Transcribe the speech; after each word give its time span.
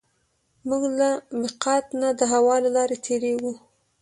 موږ 0.67 0.83
له 0.99 1.09
مېقات 1.39 1.85
نه 2.01 2.09
د 2.19 2.21
هوا 2.33 2.55
له 2.63 2.69
لارې 2.75 2.97
تېرېږو. 3.05 3.53